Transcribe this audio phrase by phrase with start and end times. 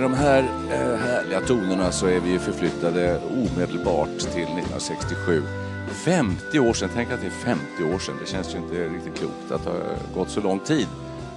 [0.00, 5.42] med de här eh, härliga tonerna så är vi förflyttade omedelbart till 1967.
[6.04, 8.14] 50 år sedan, tänk att det är 50 år sedan.
[8.20, 10.86] Det känns ju inte riktigt klokt att det har gått så lång tid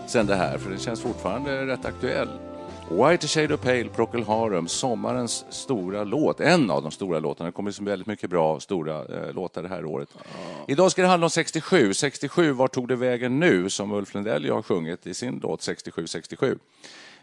[0.07, 2.29] sedan det här, för det känns fortfarande rätt aktuell.
[2.89, 6.39] White Shade of Pale, Procol Harum, sommarens stora låt.
[6.39, 7.49] En av de stora låtarna.
[7.49, 10.09] Det kommer så väldigt mycket bra stora eh, låtar det här året.
[10.67, 11.93] Idag ska det handla om 67.
[11.93, 13.69] 67, var tog det vägen nu?
[13.69, 16.57] Som Ulf Lundell har sjungit i sin låt 67, 67.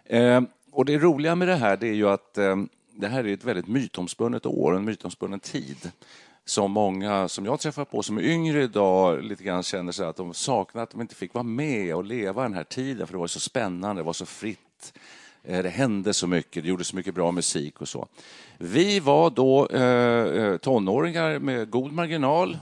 [0.05, 0.41] Eh,
[0.79, 2.57] och det roliga med det här det är ju att eh,
[2.93, 5.91] det här är ett väldigt mytomspunnet år, en mytomspunnen tid
[6.45, 10.17] som många som jag träffar på som är yngre idag lite grann känner sig att
[10.17, 13.19] de saknar att de inte fick vara med och leva den här tiden för det
[13.19, 14.93] var så spännande, det var så fritt.
[15.45, 18.09] Eh, det hände så mycket, det gjordes så mycket bra musik och så.
[18.59, 22.59] Vi var då eh, eh tonåringar med god marginal.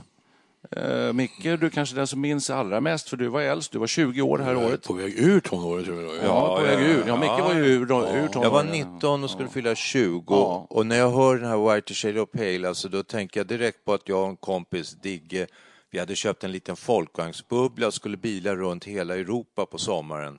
[0.70, 3.72] Eh, Micke, du är kanske den som minns allra mest, för du var äldst.
[3.72, 4.82] Du var 20 år det här året.
[4.82, 6.24] På väg ur tonåren tror jag.
[6.24, 7.04] Ja, på väg ur.
[7.06, 8.30] Ja, Micke var ju ur, ur tonåren.
[8.42, 10.66] Jag var 19 och skulle fylla 20 Ja.
[10.70, 13.84] och när jag hör den här White Shade of Pale, alltså, då tänker jag direkt
[13.84, 15.46] på att jag och en kompis, Digge,
[15.90, 20.36] vi hade köpt en liten folkvagnsbubbla och skulle bila runt hela Europa på sommaren.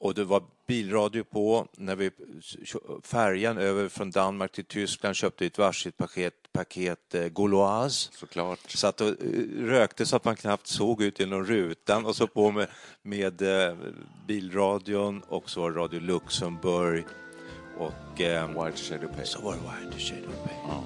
[0.00, 1.66] Och det var bilradio på.
[1.76, 2.10] När vi
[3.02, 8.10] färjan över från Danmark till Tyskland köpte ett varsitt paket, paket eh, Gauloise.
[8.12, 8.70] Såklart.
[8.70, 9.14] Satt och eh,
[9.58, 12.68] rökte så att man knappt såg ut genom rutan och så på med,
[13.02, 13.76] med eh,
[14.26, 17.04] bilradion och så var det Radio Luxemburg
[17.78, 19.26] och eh, White Shade of Pale.
[19.26, 20.82] så var det White Shade of Pale.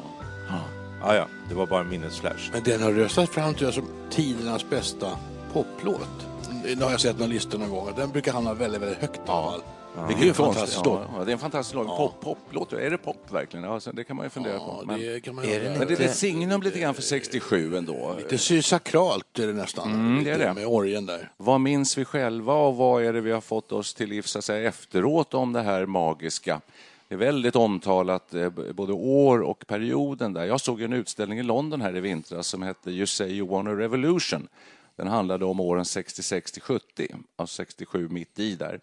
[1.02, 2.52] Ja, ja, det var bara en minnesflash.
[2.52, 5.18] Men den har röstat fram till som tidernas bästa
[5.52, 6.31] poplåt.
[6.76, 7.88] Det har jag sett någon lista någon gång.
[7.96, 9.20] Den brukar hamna väldigt, väldigt högt.
[9.26, 9.60] Ja.
[10.08, 11.18] Det är ju en fantastisk ja, låt.
[11.18, 11.86] ja, det är en fantastisk låt.
[11.86, 12.72] Pop, poplåt.
[12.72, 13.64] Är det pop verkligen?
[13.64, 14.86] Ja, så det kan man ju fundera Ja, på.
[14.86, 17.76] Men, det kan man är det men det är ett signum lite grann för 67
[17.76, 18.14] ändå.
[18.18, 19.92] Lite sysakralt är det nästan.
[19.92, 20.54] Mm, det är det.
[20.54, 21.30] Med orgeln där.
[21.36, 24.44] Vad minns vi själva och vad är det vi har fått oss till livs att
[24.44, 26.60] säga, efteråt om det här magiska?
[27.08, 30.44] Det är väldigt omtalat, eh, både år och perioden där.
[30.44, 33.68] Jag såg en utställning i London här i vintras som hette You say you want
[33.68, 34.48] a revolution.
[34.96, 38.80] Den handlade om åren 66 till 70, alltså 67 mitt i där.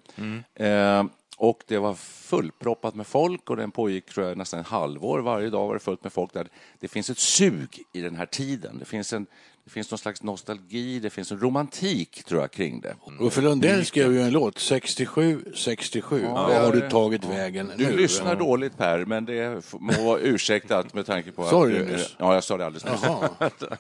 [0.53, 1.03] Eh,
[1.38, 5.20] och det var fullproppat med folk och den pågick tror jag, nästan ett halvår.
[5.20, 6.47] Varje dag var det fullt med folk där.
[6.80, 8.78] Det finns ett sug i den här tiden.
[8.80, 9.25] Det finns, en,
[9.69, 12.96] det finns någon slags nostalgi, det finns en romantik tror jag kring det.
[13.19, 16.25] Uffe Lundell skrev ju en låt, 67, 67.
[16.28, 17.97] Vad har du tagit vägen Du nu?
[17.97, 21.68] lyssnar dåligt Per, men det må vara ursäktat med tanke på Sa att...
[21.69, 22.16] du det du- nyss?
[22.18, 23.02] Ja, jag sa det alldeles nyss.
[23.03, 23.29] Jaha,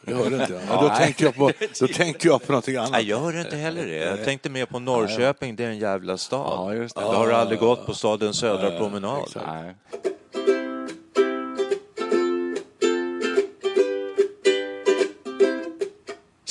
[0.05, 0.61] det hörde inte jag.
[0.69, 2.91] Ja, då, tänkte jag på, då tänkte jag på någonting annat.
[2.91, 3.95] Nej, jag hör inte heller det.
[3.95, 6.53] Jag tänkte mer på Norrköping, det är en jävla stad.
[6.55, 7.01] Ja, just det.
[7.01, 9.29] Jag har aldrig gått på stadens södra promenad.
[9.47, 9.75] Nej.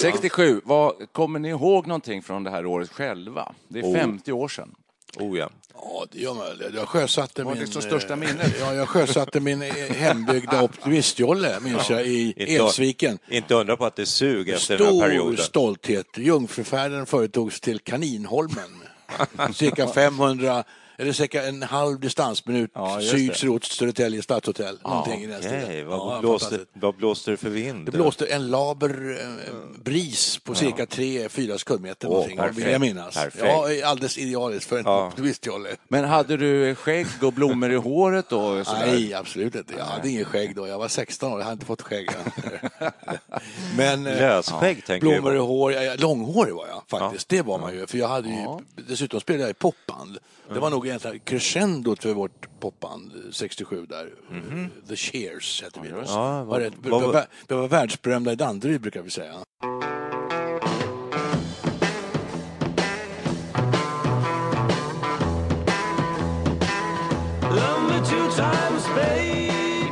[0.02, 3.52] ...67, vad, kommer ni ihåg någonting från det här året själva?
[3.68, 4.74] Det är 50 år sedan.
[5.16, 5.50] Oh ja.
[5.74, 6.46] Ja, det gör man.
[6.74, 7.68] Jag sjösatte Vad är min...
[7.68, 8.44] så största eh, minne?
[8.60, 13.18] Ja, jag sjösatte min eh, hembyggda optimistjolle, minns jag, i Inte- Elsviken.
[13.28, 15.36] Inte undra på att det sug efter den här Stor perioden.
[15.44, 16.06] stolthet.
[16.18, 18.70] Jungfrufärden företogs till Kaninholmen.
[19.54, 20.64] Cirka 500,
[21.00, 24.78] eller cirka en halv distansminut Ja, sydsrot Södertälje stadshotell.
[24.84, 25.86] Någonting i den Okej, stilen.
[25.86, 27.84] vad, Ja, blåste, vad blåste det för vind?
[27.86, 32.58] Det blåste en laber eh, bris på cirka 3-4 sekundmeter någonting, perfekt.
[32.58, 33.14] vill jag minnas.
[33.14, 33.44] Perfekt.
[33.82, 35.06] Ja, alldeles idealiskt för en Ja.
[35.06, 35.68] optimistjolle.
[35.88, 38.38] Men hade du skägg och blommor i håret då?
[38.64, 38.86] Sådär?
[38.86, 39.74] Nej, absolut inte.
[39.78, 40.66] Jag hade ingen skägg då.
[40.66, 42.50] Jag var 16 år, jag hade inte fått skägg än.
[43.76, 47.28] Men eh, Lösskägg du blommor i hår, ja, långhårig var jag faktiskt.
[47.28, 47.86] Det var man ju.
[47.86, 48.46] För jag hade ju,
[48.88, 50.18] dessutom spelade jag i popband.
[50.52, 54.08] Det var nog vi egentligen crescendot för vårt popband eh, 67 där.
[54.88, 55.96] The Cheers hette vi då.
[56.06, 59.34] Ja, var vi, var, vi var världsberömda i Danderyd brukar vi säga.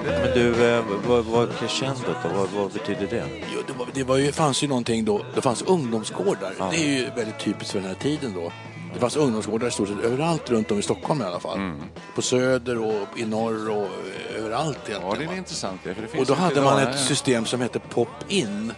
[0.04, 2.28] Men du, eh, vad vad crescendot då?
[2.38, 3.24] Vad, vad betyder det?
[3.54, 6.54] Jo, det, var, det var ju, fanns ju någonting då, det fanns ungdomsgårdar.
[6.70, 8.52] Det är ju väldigt typiskt för den här tiden då.
[8.96, 11.72] Det fanns ungdomsgårdar i stort sett överallt runt om i Stockholm i alla fall.
[12.14, 13.88] På Söder och i norr och
[14.36, 15.28] överallt Ja, egentligen.
[15.30, 15.80] det är intressant.
[15.84, 18.72] det, För det finns Och då hade man ett system som hette Pop-In.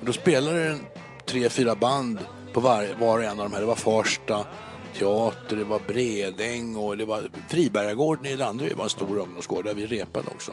[0.00, 0.80] Då spelade den
[1.26, 2.18] tre, fyra band
[2.52, 3.60] på var, var och en av de här.
[3.60, 4.44] Det var Farsta
[4.98, 9.74] teater, det var Bredäng och det var Fribergagården i Danderyd var en stor ungdomsgård där
[9.74, 10.52] vi repade också.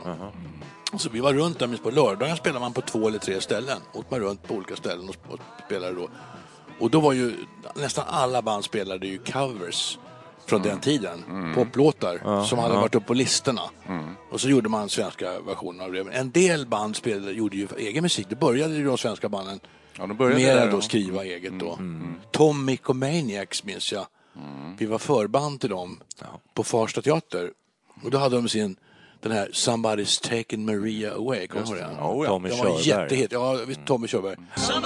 [0.97, 3.77] Så vi var runt där, på lördagen spelade man på två eller tre ställen.
[3.93, 5.15] Åkte man runt på olika ställen och
[5.65, 6.09] spelade då.
[6.81, 7.33] Och då var ju
[7.75, 9.97] nästan alla band spelade ju covers
[10.45, 11.51] från den tiden.
[11.55, 13.61] Poplåtar som hade varit uppe på listorna.
[14.31, 16.03] Och så gjorde man svenska versioner av det.
[16.03, 18.27] Men En del band spelade, gjorde ju egen musik.
[18.29, 19.59] Det började ju de svenska banden
[19.97, 20.81] Ja, de började mer där, då ja.
[20.81, 21.79] skriva eget då.
[22.31, 24.05] Tom Mick och Maniacs minns jag.
[24.77, 25.99] Vi var förband till dem
[26.53, 27.51] på Farsta teater.
[28.03, 28.75] Och då hade de sin
[29.21, 31.95] den här Somebody's taken Maria away, kommer du ihåg den?
[31.97, 32.27] Ja, ja.
[32.27, 32.87] Tommy Den var Körberg.
[32.87, 33.31] jättehet.
[33.31, 34.35] Ja, Tommy Körberg.
[34.37, 34.81] Men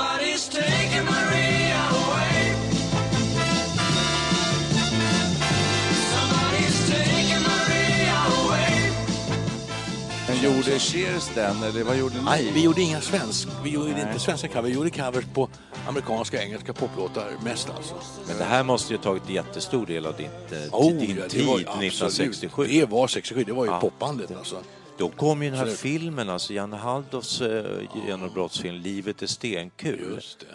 [10.79, 12.21] Cheers den, eller vad gjorde ni?
[12.25, 13.47] Nej, vi gjorde inga svensk.
[13.63, 14.69] Vi gjorde inte svenska covers.
[14.71, 15.49] Vi gjorde covers på
[15.87, 17.95] amerikanska, engelska poplåtar mest alltså.
[18.27, 21.27] Men det här måste ju ha tagit jättestor del av ditt, eh, Oh, din ja,
[21.29, 22.67] tid, var ju absolut- 1967.
[22.67, 23.79] Det var 67, det var ju Ja.
[23.79, 24.57] popbandet alltså.
[24.97, 25.79] Då kom ju den här Absolut.
[25.79, 27.65] filmen, alltså Janne Halldorfs eh,
[28.07, 30.11] genombrottsfilm Livet är stenkul.
[30.15, 30.45] Just det.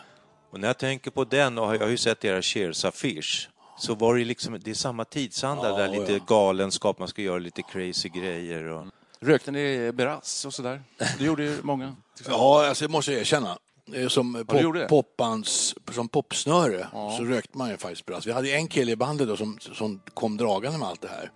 [0.52, 4.14] Och när jag tänker på den, och jag har ju sett era Cheers-affisch, så var
[4.14, 6.18] det ju liksom, det är samma tidsanda Ja, där, lite ja.
[6.26, 8.64] galenskap, man ska göra lite crazy grejer.
[8.64, 8.86] Och...
[9.24, 10.82] Rökte ni Beras och sådär?
[11.18, 11.96] Det gjorde ju många.
[12.28, 13.58] Ja, alltså, det måste jag erkänna.
[13.94, 16.86] Eh, Som, pop, popbands, som popsnöre
[17.18, 18.26] så rökte man ju faktiskt brass.
[18.26, 21.30] Vi hade en kille i bandet då som, som kom dragande med allt det här.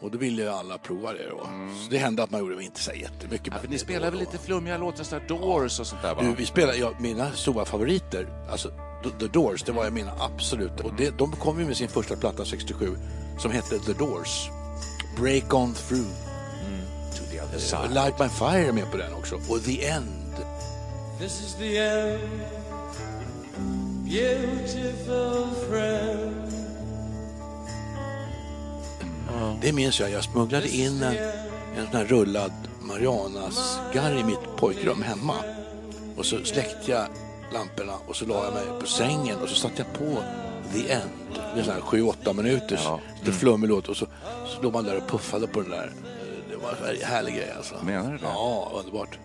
[0.00, 1.40] Och då ville ju alla prova det då.
[1.84, 3.52] Så det hände att man gjorde inte så jättemycket.
[3.54, 6.22] Ja, för ni då väl lite flummiga låtar, sådär Doors och sånt där va?
[6.22, 8.70] Du, vi spelar, ja, mina stora favoriter, alltså
[9.18, 10.84] The, Doors, det var jag mina absoluta.
[10.84, 12.96] Och det, de kom ju med sin första platta 67
[13.38, 14.48] som hette The Doors.
[15.20, 16.31] Break On Through.
[17.16, 17.94] To the other side.
[17.94, 19.34] Light My Fire är med på den också.
[19.48, 20.08] Och The End.
[21.18, 22.18] This is the end,
[24.04, 26.52] beautiful friend.
[29.62, 31.16] Det minns jag, jag smugglade in en,
[31.76, 35.34] en sån här rullad Marianas-garr i mitt pojkrum hemma.
[36.16, 37.06] Och så släckte jag
[37.52, 40.22] lamporna och så la jag mig på sängen och så satte jag på
[40.72, 41.10] The End.
[41.54, 43.00] Det är sån här 7-8 minuters Ja.
[43.18, 44.06] lite flummig låt och så,
[44.56, 45.92] så låg man där och puffade på den där.
[46.62, 47.74] Var en härlig grej alltså.
[47.84, 48.24] Menar du det?
[48.24, 49.18] Ja, underbart.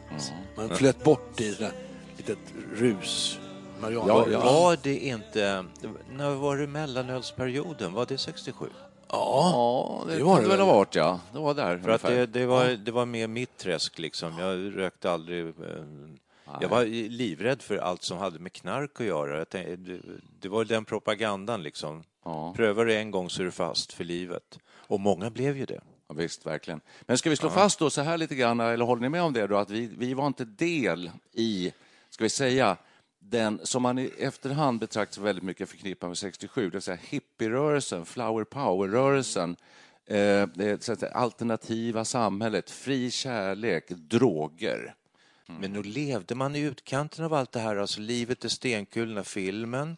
[0.58, 1.72] Man flöt bort i här
[2.18, 2.38] litet
[2.76, 3.40] rus.
[3.82, 4.08] Mariana.
[4.08, 4.40] Ja, ja.
[4.40, 5.66] Var det inte,
[6.12, 8.66] när var det mellanölsperioden, var det 67?
[9.10, 10.04] ja.
[10.08, 11.20] Det, Det var det väl ha varit ja.
[11.34, 12.12] Det var där För att ungefär.
[12.12, 14.40] det, det, var, det var med mitt träsk liksom.
[14.40, 15.46] Jag rökte aldrig.
[15.48, 15.54] eh,
[16.62, 19.38] Jag var livrädd för allt som hade med knark att göra.
[19.38, 20.00] Jag tänkte, det,
[20.40, 22.04] det var den propagandan liksom.
[22.26, 22.54] Ja.
[22.56, 24.60] Prövar du en gång så är du fast för livet.
[24.88, 25.80] Och många blev ju det.
[26.08, 26.82] Ja, visst, verkligen.
[27.02, 29.34] Men ska vi slå fast då så här lite grann, eller håller ni med om
[29.34, 31.74] det då, att vi, vi var inte del i,
[32.10, 32.78] ska vi säga,
[33.20, 38.06] den som man i efterhand betraktar väldigt mycket förknippad med 67, det vill säga hippierörelsen,
[38.06, 39.56] flower power-rörelsen,
[40.06, 44.96] eh, det säga, alternativa samhället, fri kärlek, droger.
[45.60, 47.76] Men nog levde man i utkanten av allt det här.
[47.76, 49.98] Alltså Livet är stenkul, den här filmen.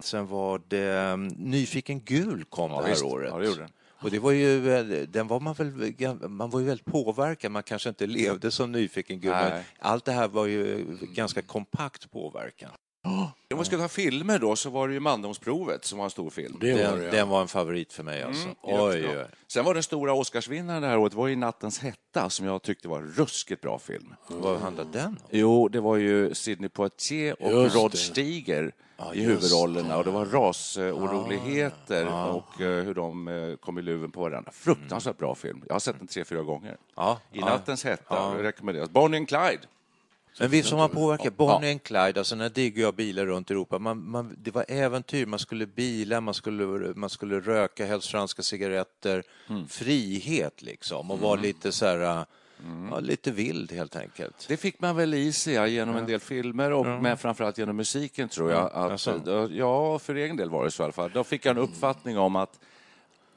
[0.00, 3.02] Sen var det um, Nyfiken gul kom det här visst.
[3.02, 3.30] året.
[3.32, 3.68] Ja, det.
[4.00, 5.94] Och det var ju, eh, den var man väl,
[6.28, 7.52] man var ju väldigt påverkad.
[7.52, 9.64] Man kanske inte levde som nyfiken Nej.
[9.78, 12.70] allt det här var ju ganska kompakt påverkan.
[13.04, 16.30] Om vi ska ta filmer då så var det ju Mandomsprovet som var en stor
[16.30, 16.56] film.
[16.60, 17.10] Det var Den, det, ja.
[17.10, 18.48] den var en favorit för mig alltså.
[18.62, 19.22] Oj, Jättebra.
[19.22, 19.26] oj.
[19.46, 22.88] Sen var den stora Oscarsvinnaren det här året var ju Nattens hetta som jag tyckte
[22.88, 24.14] var en ruskigt bra film.
[24.28, 25.16] Vad handlade den om?
[25.30, 27.96] Jo, det var ju Sidney Poitier och Just Rod det.
[27.96, 28.72] Stiger
[29.14, 34.10] i just huvudrollerna och det var rasoroligheter och eh, hur de eh, kom i luven
[34.10, 34.52] på varandra.
[34.52, 35.62] Fruktansvärt bra film.
[35.66, 36.76] Jag har sett den tre, fyra gånger.
[36.96, 37.46] Ja, I ja.
[37.46, 38.90] Nattens hetta, rekommenderas.
[38.90, 39.60] Bonnie and Clyde.
[40.40, 41.26] Men visst var man påverkad.
[41.26, 41.30] Ja.
[41.30, 43.78] Bonnie and Clyde, alltså när diggar jag bilar runt Europa.
[43.78, 46.64] Man, man, det var äventyr, man skulle bila, man skulle,
[46.94, 49.22] man skulle röka helst franska cigaretter.
[49.48, 49.68] Mm.
[49.68, 52.24] Frihet liksom, och vara lite så här,
[52.64, 52.88] Mm.
[52.92, 54.44] ja, lite vild helt enkelt.
[54.48, 57.76] Det fick man väl i sig ja, genom en del filmer, och, men framförallt genom
[57.76, 58.72] musiken tror jag.
[58.72, 59.48] Att, Jaså?
[59.52, 61.10] ja, för egen del var det så i alla fall.
[61.14, 62.58] Då fick jag en uppfattning om att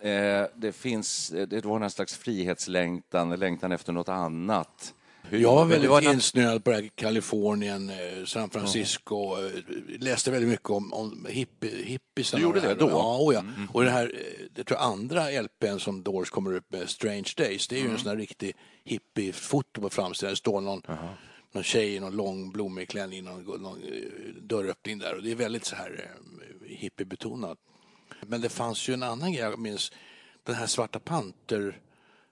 [0.02, 4.94] Eh, det finns, eh, det var någon slags frihetslängtan, längtan efter något annat.
[5.30, 9.46] Jag var det väldigt var insnöad på det här Kalifornien, eh, San Francisco.
[9.46, 9.52] eh,
[10.00, 12.40] Läste väldigt mycket om, om hippie, hippiesarna.
[12.40, 12.68] Du gjorde här.
[12.68, 12.90] det då?
[12.90, 13.44] Ja, och ja.
[13.74, 17.30] Och det här, eh, det tror jag andra LPn som Doors kommer upp med, Strange
[17.38, 20.32] Days, det är ju en sån här riktig hippie-foto på framsidan.
[20.32, 20.82] Det står någon,
[21.52, 25.16] någon tjej i någon lång blommig klänning, någon, någon eh, dörröppning där.
[25.16, 26.12] Och det är väldigt så här
[26.66, 27.58] hippiebetonat.
[28.22, 29.92] Men det fanns ju en annan grej, jag minns
[30.44, 31.80] den här Svarta Panter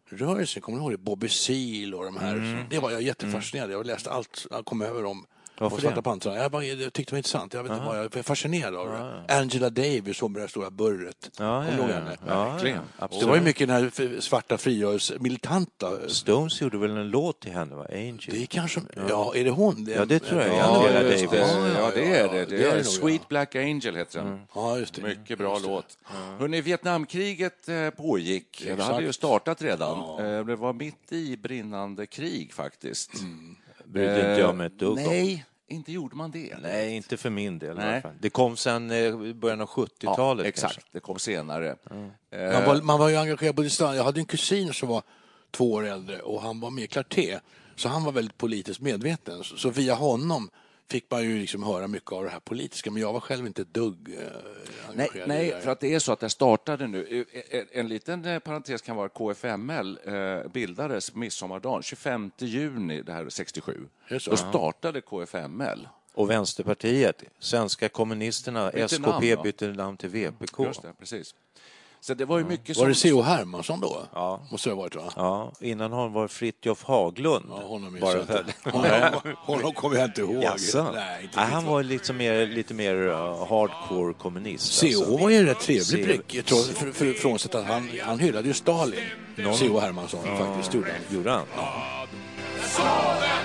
[0.09, 0.97] rörelsen, kommer ni ihåg det?
[0.97, 2.65] Bobby Seale och de här.
[2.69, 3.71] Det var jag jättefascinerad.
[3.71, 5.25] Jag läste allt, jag kom över dem.
[5.59, 6.01] Varför och Svarta det?
[6.01, 6.37] Pantrarna.
[6.37, 7.53] Jag, bara, jag tyckte det var intressant.
[7.53, 8.87] Jag vet inte vad jag är fascinerad av
[9.27, 9.35] det.
[9.35, 11.29] Angela Davis, hon med det stora burret.
[11.39, 12.17] Ja, ja, henne?
[12.27, 12.49] ja.
[12.51, 12.81] Verkligen.
[13.19, 16.09] Det var ju mycket den här svarta frigörelse, militanta.
[16.09, 17.85] Stones gjorde väl en låt till henne, va?
[17.91, 18.19] Angel?
[18.31, 19.87] Det är kanske, ja, är det hon?
[19.95, 20.55] Ja, det tror jag.
[20.55, 21.29] Ja, Angela Davis.
[21.31, 21.37] det.
[21.37, 22.45] Ja, ja, det är det.
[22.45, 23.25] Det är nog, Sweet ja.
[23.29, 24.41] Black Angel heter den.
[24.55, 25.01] Ja, just det.
[25.01, 25.71] Mycket bra Just det.
[25.71, 25.97] låt.
[26.39, 28.61] Hörrni, Vietnamkriget eh, pågick.
[28.65, 28.91] Det Exakt.
[28.91, 29.99] hade ju startat redan.
[30.25, 33.11] Eh, Det var mitt i brinnande krig faktiskt.
[33.93, 35.03] Brydde inte jag mig ett dugg om.
[35.03, 36.57] Nej, inte gjorde man det.
[36.61, 38.03] Nej, inte för min del Nej.
[38.19, 40.45] Det kom sen eh, i början av Ja, 70-talet.
[40.45, 40.73] exakt.
[40.73, 40.89] kanske.
[40.91, 41.75] Det kom senare.
[42.31, 43.95] Man var, man var ju engagerad på distans.
[43.97, 45.01] Jag hade en kusin som var
[45.51, 47.39] två år äldre och han var med i Clarté.
[47.75, 49.43] Så han var väldigt politiskt medveten.
[49.43, 50.49] Så, så via honom
[50.89, 52.91] fick man ju liksom höra mycket av det här politiska.
[52.91, 54.23] Men jag var själv inte ett dugg eh,
[54.93, 57.25] Nej, nej, för att det är så att det startade nu.
[57.31, 63.01] Eh, En, en liten eh, parentes kan vara att KFML eh, bildades midsommardagen, 25 juni
[63.01, 63.87] det här 67.
[64.07, 64.31] Är det så?
[64.31, 65.87] Då startade KFML.
[66.13, 70.65] Och Vänsterpartiet, Svenska kommunisterna, Bytte SKP namn, bytte namn till VPK.
[70.65, 71.35] Just det, precis.
[72.01, 72.95] Så det var ju mycket Var det.
[72.95, 73.21] C.O.
[73.21, 74.01] Hermansson då?
[74.13, 74.41] Ja.
[74.51, 75.13] Måste det ha varit va?
[75.15, 77.45] Ja, innan honom var Fritjof Haglund.
[77.49, 78.45] Ja, honom minns jag inte.
[78.63, 80.43] Honom, honom kommer jag inte ihåg.
[80.43, 80.91] Jaså?
[80.95, 84.73] Nej, inte han var lite mer, lite mer uh, hardcore kommunist.
[84.73, 84.99] C.O.
[84.99, 85.17] alltså.
[85.17, 88.53] var ju en rätt trevlig prick, trots- för, för, frånsett att han, han hyllade ju
[88.53, 88.99] Stalin.
[89.35, 89.79] C.O.
[89.79, 91.15] Hermansson faktiskt, gjorde han.
[91.17, 91.45] Gjorde han?
[92.75, 93.38] Sådan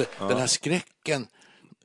[0.00, 1.26] Alltså, Den här skräcken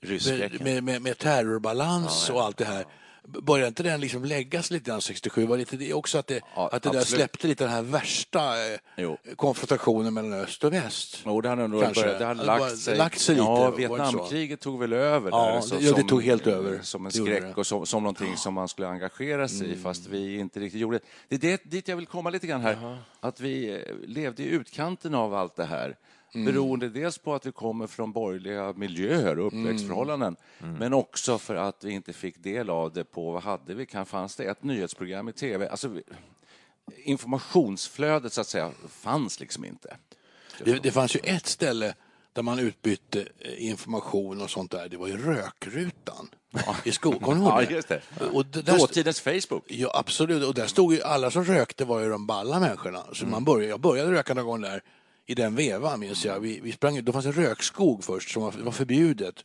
[0.02, 0.64] Rysskräcken.
[0.64, 2.86] med, med, med terrorbalans och allt det här.
[3.28, 5.46] Började inte den liksom läggas lite grann 67?
[5.46, 8.40] Var lite det också att det, Ja, att det där släppte lite den här värsta
[8.74, 9.18] eh, Jo.
[9.36, 11.22] konfrontationen mellan öst och väst?
[11.26, 12.98] Jo, det hade nog börjat, det hade Det lagt sig.
[12.98, 13.78] lagt sig lite, ja, det?
[13.78, 15.56] Vietnamkriget tog väl över Ja, där.
[15.56, 16.80] det- så- ja, det som- tog helt över.
[16.82, 17.38] Som en Det skräck det.
[17.38, 17.52] Mm.
[17.54, 20.98] och som, som någonting som man skulle engagera sig i, fast vi inte riktigt gjorde
[20.98, 21.38] det.
[21.38, 22.98] Det är det, dit jag vill komma lite grann här.
[23.20, 25.96] Att vi eh, levde i utkanten av allt det här.
[26.36, 26.46] Mm.
[26.54, 30.76] Beroende dels på att vi kommer från borgerliga miljöer och uppväxtförhållanden, Mm.
[30.76, 34.06] men också för att vi inte fick del av det på, vad hade vi, kan,
[34.06, 35.70] fanns det ett nyhetsprogram i tv?
[35.70, 35.90] Alltså,
[37.04, 39.98] informationsflödet så att säga fanns liksom inte.
[40.64, 41.94] Det, det fanns ju ett ställe
[42.34, 44.90] där man utbytte eh, information och sånt där.
[44.90, 46.30] Det var ju rökrutan
[46.84, 47.42] i skolan.
[47.44, 48.02] Ja, just det.
[48.34, 49.64] Och det där, Dåtidens Facebook.
[49.68, 50.44] Ja, absolut.
[50.46, 53.04] Och där stod ju alla som rökte var ju de balla människorna.
[53.14, 53.32] Så Mm.
[53.32, 54.82] man började, jag började röka någon gång där
[55.26, 56.40] i den vevan minns jag.
[56.40, 59.44] Vi, vi sprang, ut- då fanns en rökskog först som var, var förbjudet.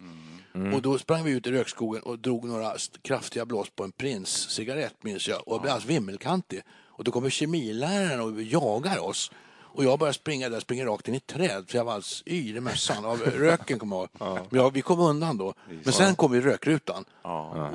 [0.54, 0.74] Mm.
[0.74, 4.94] Och då sprang vi ut i rökskogen och drog några kraftiga blås på en Prince-cigarett
[5.04, 5.48] minns jag.
[5.48, 6.62] Och jag blev alldeles vimmelkantig.
[6.86, 9.30] Och då kommer kemiläraren och jagar oss.
[9.72, 12.22] Och jag börjar springa där, springer rakt in i ett träd för jag var alldeles
[12.26, 14.08] yr i mössan av röken kommer jag.
[14.50, 15.54] Men ja, vi kom undan då.
[15.84, 17.04] Men sen kom vi rökrutan.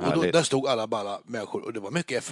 [0.06, 2.24] och då, där stod alla balla människor och det var mycket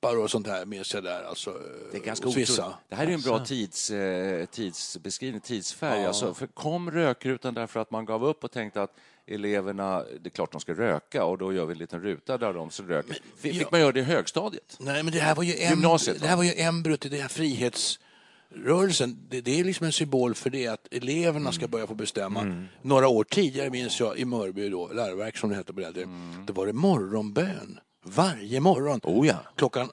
[0.00, 1.22] FNL-knappar och sånt här minns jag där.
[1.22, 1.60] Alltså,
[1.92, 2.50] Det är ganska hos otroligt.
[2.50, 2.74] vissa.
[2.88, 6.04] Det här är en bra tids, eh, tidsbeskrivning, tidsfärg.
[6.04, 8.94] Alltså, för kom rökrutan därför att man gav upp och tänkte att
[9.26, 12.52] eleverna, det är klart de ska röka och då gör vi en liten ruta där
[12.52, 13.18] de så röker.
[13.36, 13.68] Fick ja.
[13.70, 14.76] man göra det i högstadiet?
[14.80, 15.82] Nej, men det här var ju, em,
[16.20, 19.26] det här var ju embryot i den här frihetsrörelsen.
[19.28, 22.66] Det, det är liksom en symbol för det att eleverna ska börja få bestämma.
[22.82, 26.44] Några år tidigare minns jag i Mörby då, läroverk som det hette på den tiden,
[26.46, 27.80] då var det morgonbön.
[28.14, 29.00] Varje morgon.
[29.02, 29.34] Oh ja.
[29.56, 29.90] Klockan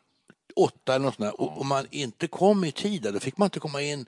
[0.56, 1.42] åtta eller något sånt där.
[1.42, 4.06] Och om man inte kom i tid, då fick man inte komma in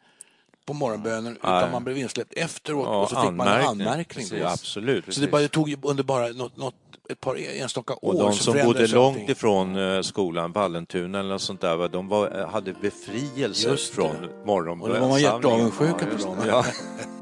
[0.66, 4.28] på morgonbönen utan man blev insläppt efteråt Ja, och så fick man en anmärkning.
[4.28, 5.14] Precis, absolut.
[5.14, 6.76] Så det, bara, det tog under bara något, något,
[7.10, 11.42] ett par enstaka år Och de som bodde långt ifrån eh, skolan, Vallentuna eller något
[11.42, 15.22] sånt där, de var, eh, hade befrielse från Och då var man morgonbönsamlingen.
[15.22, 16.38] jätteavundsjuka på dem.
[16.48, 16.66] Ja.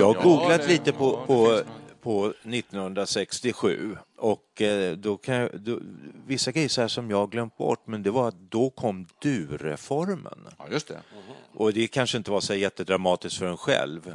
[0.00, 1.60] Jag har googlat lite på, på,
[2.00, 5.78] på 1967 och eh, då kan jag, då,
[6.26, 9.06] vissa grejer så här som jag har glömt bort men det var att då kom
[9.18, 10.46] du-reformen.
[10.58, 11.00] Ja, just det.
[11.54, 14.14] Och det kanske inte var så jättedramatiskt för en själv.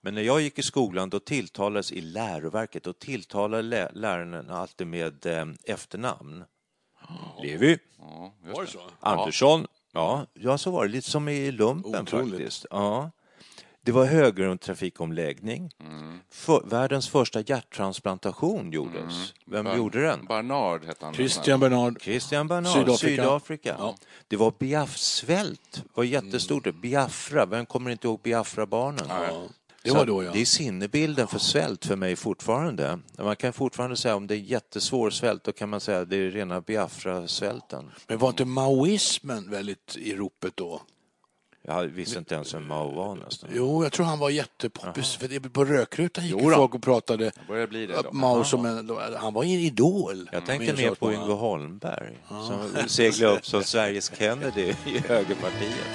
[0.00, 4.86] Men när jag gick i skolan då tilltalades i läroverket, då tilltalade lä- läraren alltid
[4.86, 6.44] med eh, efternamn.
[7.42, 8.78] Levi, Ja, just det.
[9.00, 9.66] Andersson.
[9.92, 10.90] Ja, ja, så var det.
[10.92, 12.30] Lite som i lumpen Otroligt.
[12.30, 12.66] faktiskt.
[12.70, 13.10] Ja.
[13.82, 15.70] Det var högertrafikomläggning.
[16.30, 19.34] För, världens första hjärttransplantation gjordes.
[19.46, 20.24] Vem Bar- gjorde den?
[20.26, 21.14] Barnard hette han.
[21.14, 22.02] Christian Bernard.
[22.02, 23.22] Christian Bernard, Sydafrika.
[23.22, 23.76] Sydafrika.
[23.78, 23.94] Ja.
[24.28, 26.74] Det var Biaf-svält, var jättestort.
[26.74, 29.04] Biafra, vem kommer inte ihåg Biafra-barnen?
[29.08, 29.42] Ja,
[29.82, 30.30] det var då ja.
[30.32, 32.98] Det är sinnebilden för svält för mig fortfarande.
[33.18, 36.16] Man kan fortfarande säga om det är jättesvår svält, då kan man säga att det
[36.16, 37.90] är rena Biafra-svälten.
[38.06, 40.82] Men var inte maoismen väldigt i ropet då?
[41.62, 43.50] Jag visste inte ens vem Mao var nästan.
[43.54, 45.14] Jo, jag tror han var jättepoppis.
[45.14, 47.24] För det, på Rökrutan gick Jo folk och pratade.
[47.24, 48.12] Det börjar bli det då.
[48.12, 50.28] Mao som en, han var en idol.
[50.32, 55.86] Jag tänker minns mer på Yngve Holmberg som seglade upp som Sveriges Kennedy i högerpartiet.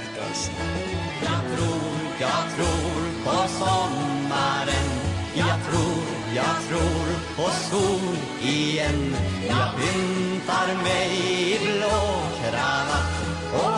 [1.22, 1.82] Jag tror,
[2.20, 4.88] jag tror på sommaren
[5.36, 6.04] Jag tror,
[6.36, 7.06] jag tror
[7.36, 9.16] på sol igen
[9.48, 11.10] Jag pyntar mig
[11.54, 13.05] i blå kravatt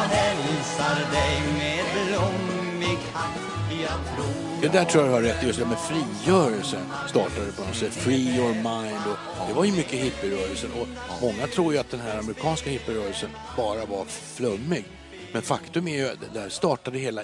[0.10, 3.40] hälsar dig med blommig hatt
[3.82, 6.78] Jag tror Det där tror jag har rätt just det med frigörelse
[7.10, 7.94] startade på något sätt.
[7.94, 9.02] Free your mind.
[9.08, 10.88] Och det var ju mycket hippierörelsen och
[11.22, 14.86] många tror ju att den här amerikanska hippierörelsen bara var flummig.
[15.34, 17.24] Men faktum är ju att där startade hela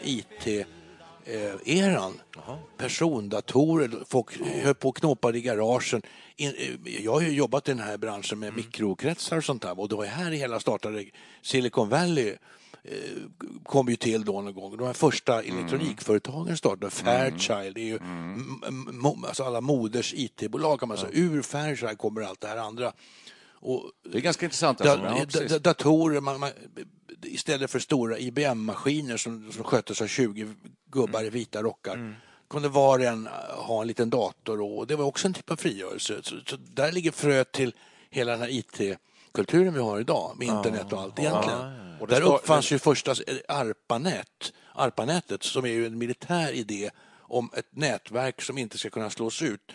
[1.25, 2.13] IT-eran.
[2.77, 4.27] Persondatorer, folk
[4.63, 6.01] höll på och knåpade i garagen.
[6.35, 9.79] In- eh, Jag har ju jobbat i den här branschen med mikrokretsar och sånt där
[9.79, 11.05] och det var ju här det hela startade.
[11.41, 12.35] Silicon Valley
[13.63, 14.77] kom ju till då någon gång.
[14.77, 16.91] De här första elektronikföretagen startade.
[16.91, 21.11] Fairchild, det är ju m- m- mo- alltså alla moders IT-bolag kan man säga.
[21.13, 22.93] Ur Fairchild kommer allt det här andra.
[23.55, 24.81] Och Det är ganska intressant.
[24.81, 25.05] Alltså.
[25.53, 26.49] Ja, datorer, man, man,
[27.23, 30.47] istället för stora IBM-maskiner som, som sköttes av 20
[30.91, 32.15] gubbar i vita rockar
[32.49, 35.55] kunde var och en ha en liten dator och det var också en typ av
[35.55, 36.19] frigörelse.
[36.23, 37.73] Så, så där ligger fröet till
[38.09, 38.47] hela den här
[39.33, 41.59] IT-kulturen vi har idag med internet och allt egentligen.
[41.99, 46.89] Och Där uppfanns ju första eh, ARPANET, ARPANETet som är ju en militär idé
[47.21, 49.71] om ett nätverk som inte ska kunna slås ut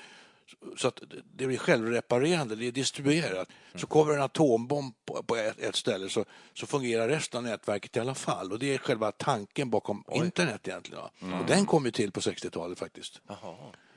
[0.77, 1.03] så att
[1.35, 3.49] det blir självreparerande, det är distribuerat.
[3.75, 4.95] Så kommer en atombomb
[5.27, 8.53] på, ett, ett ställe så, så fungerar resten av nätverket i alla fall.
[8.53, 11.03] Och det är själva tanken bakom internet egentligen.
[11.03, 11.39] va.
[11.41, 13.21] Och den kom ju till på 60-talet faktiskt.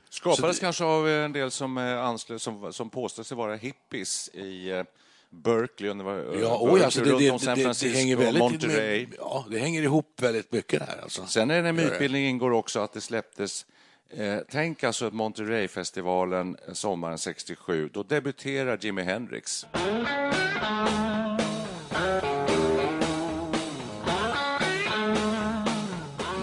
[0.10, 3.56] Skapades Så det- kanske av en del som, eh, anslöt, som, som påstår sig vara
[3.56, 4.84] hippies i eh,
[5.32, 7.64] Berkeley, och det var, eh, Ja, Berkeley, alltså det, runt det, om San det, det,
[7.64, 9.08] Francisco, hänger väldigt Monterey.
[9.08, 11.26] med, ja, det hänger ihop väldigt mycket här alltså.
[11.26, 11.90] Sen är det en Gör det.
[11.90, 13.66] mytbildning ingår också att det släpptes
[14.14, 19.66] Eh, tänk alltså att Monterey-festivalen eh, sommaren 67, då debuterar Jimi Hendrix.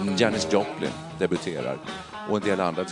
[0.01, 1.77] Mm, Janis Joplin debuterar
[2.29, 2.85] och en del andra.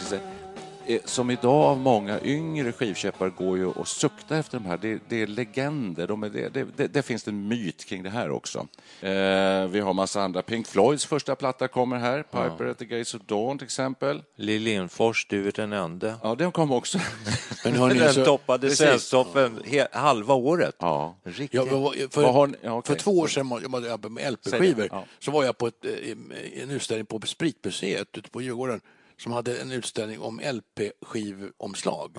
[1.06, 4.78] Som idag av många yngre skivköpare går ju och suktar efter de här.
[4.78, 6.08] Det, det är legender.
[6.08, 8.68] De är, det, det, det, det finns en myt kring det här också.
[9.02, 10.42] Eh, vi har massa andra.
[10.42, 12.24] Pink Floyds första platta kommer här.
[12.24, 14.24] Piper at the Gates of Dawn till exempel.
[14.36, 16.16] Lill Lindfors, Du är den ende.
[16.24, 17.00] Ja, den kom också.
[17.64, 20.76] Men hörni, den så- toppade he- halva året.
[20.80, 21.18] Ja.
[21.24, 21.54] Riktigt.
[21.72, 22.96] Ja, för, har ni- ja, okej.
[22.96, 24.88] för två år sedan jag med LP-skivor.
[24.92, 25.06] ja.
[25.20, 28.82] Så var jag på ett, eh, en utställning på Spritmuseet ute på Djurgården
[29.18, 32.18] som hade en utställning om LP-skivomslag.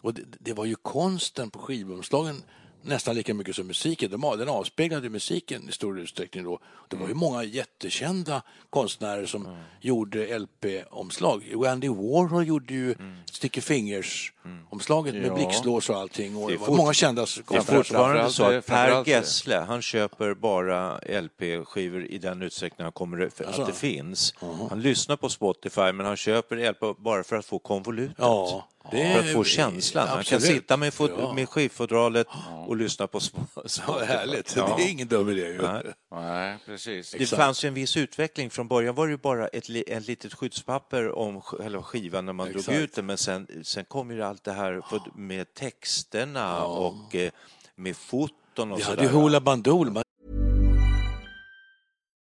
[0.00, 2.42] Och det, det var ju konsten på skivomslagen
[2.82, 4.10] nästan lika mycket som musiken.
[4.10, 6.58] Den, den avspeglade musiken i stor utsträckning då.
[6.88, 11.42] Det var ju många jättekända konstnärer som gjorde LP-omslag.
[11.68, 12.94] Andy Warhol gjorde ju
[13.32, 15.34] Sticky Fingers-omslaget med Ja.
[15.34, 16.36] blixtlås och allting.
[16.36, 17.76] Och Det det är var fort- många kända Det är konstnärer.
[17.82, 23.28] fortfarande så är- att Per Gessle, han köper bara LP-skivor i den utsträckning han kommer
[23.28, 23.62] för Alltså.
[23.62, 24.34] att det finns.
[24.70, 28.14] Han lyssnar på Spotify men han köper LP bara för att få konvolutet.
[28.18, 30.08] Ja, det för att få känslan.
[30.08, 31.32] Han kan sitta med, fot- Ja.
[31.32, 32.26] med skivfodralet
[32.66, 34.56] och lyssna på Sp- Ja, härligt.
[34.56, 34.74] Ja.
[34.78, 35.62] Det är ingen dum idé ju.
[35.62, 35.82] Nej.
[36.14, 37.10] Nej, precis.
[37.18, 38.50] Det fanns ju en viss utveckling.
[38.50, 42.48] Från början var det ju bara ett, ett litet skyddspapper om själva skivan när man
[42.48, 42.66] Exakt.
[42.66, 43.06] drog ut den.
[43.06, 44.82] Men sen, sen kom ju allt det här
[45.18, 47.30] med texterna och eh,
[47.76, 48.96] med foton och Vi sådär.
[48.96, 50.02] hade ju Hoola Bandol.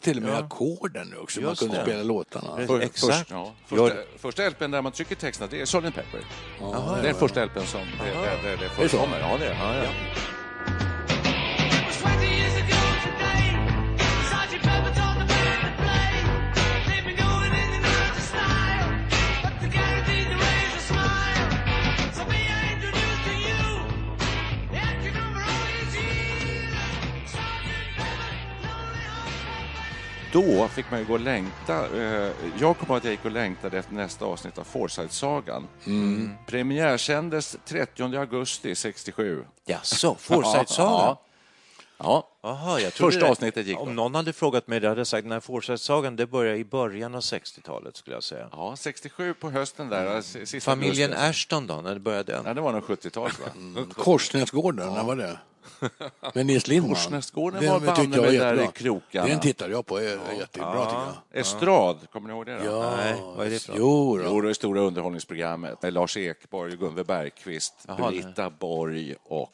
[0.00, 1.82] Till och med ackorden nu också, man Just kunde det.
[1.82, 2.66] spela låtarna.
[2.66, 3.16] För, Exakt.
[3.16, 5.94] Först, ja, första, första LPn där man trycker texterna, det är Sgt.
[5.94, 6.20] Pepper.
[7.02, 9.20] det är första LPn som det, det, det, det förekommer.
[9.20, 9.90] Ja, det är ja, ja.
[30.32, 31.86] Då fick man ju gå och längta.
[31.96, 35.66] eh, Jag kommer ihåg att jag gick och längtade efter nästa avsnitt av Forsyth-sagan.
[35.86, 36.30] Mm.
[36.46, 39.44] Premiärsändes 30 augusti 67.
[39.66, 40.92] Jaså, Forsyth-sagan?
[41.00, 41.22] Ja.
[41.98, 42.26] ja.
[42.42, 43.82] Jaha, jag trodde Första det- avsnittet gick då.
[43.82, 47.14] Om någon hade frågat mig det hade jag sagt när Forsyth-sagan det börjar i början
[47.14, 48.48] av 60-talet skulle jag säga.
[48.52, 50.18] Ja, 67 på hösten där.
[50.18, 51.12] s- Sista Familjen.
[51.12, 52.42] Ashton då, när började den?
[52.46, 53.46] Ja, det var nog 70-talet va?
[53.56, 53.90] Mm.
[53.90, 55.38] Korsnäsgården, när var det?
[56.34, 56.94] Med Nils Lindman.
[56.94, 58.64] Korsnäsgården Den var banne är där jättebra.
[58.64, 59.26] i krokarna.
[59.28, 60.02] Den tittade jag på, är
[60.38, 60.96] jättebra tycker
[61.32, 61.40] jag.
[61.40, 62.58] Estrad, kommer ni ihåg det?
[62.58, 62.64] Då?
[62.64, 64.24] Ja, Nej, vad är det för Jo, då.
[64.24, 69.50] Jo, det stora underhållningsprogrammet med Lars Ekborg, Gunve Bergqvist, Jaha, Britta Borg och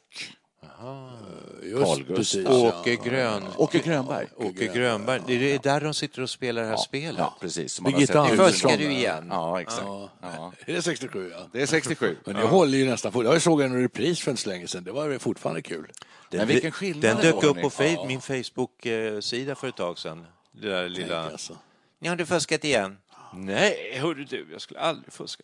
[1.63, 2.55] Just Carl precis, Gustaf.
[2.55, 2.81] ja.
[2.81, 3.43] Åke Grön...
[3.57, 4.27] Åke Grönberg.
[4.37, 5.23] Åke Grönberg.
[5.27, 7.19] Det är där de sitter och spelar det här spelet.
[7.19, 7.81] Ja, precis.
[7.81, 8.47] Birgitta Andersson.
[8.47, 8.91] Fuskar huvudet.
[8.91, 9.27] du igen?
[9.31, 9.83] Ja, exakt.
[9.87, 10.11] Ja.
[10.67, 11.31] Är det 67?
[11.35, 11.49] Ja.
[11.53, 12.17] Det är 67.
[12.25, 13.13] Men det håller ju nästan.
[13.15, 14.85] Jag såg en repris för en så länge sedan.
[14.85, 15.93] Det var fortfarande kul.
[16.31, 20.27] Men vilken skillnad Den dök upp på Fe- min Facebook-sida för ett tag sedan.
[20.53, 21.31] Det där lilla...
[21.31, 21.57] Alltså.
[22.01, 22.99] Ni har du fuskat igen?
[23.35, 25.43] Nej, hörru du, jag skulle aldrig fuska.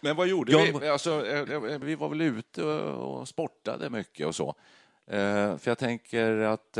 [0.00, 0.88] Men vad gjorde John- vi?
[0.88, 4.48] Alltså, eh, eh, vi var väl ute och sportade mycket och så.
[5.10, 6.78] Eh, För jag tänker att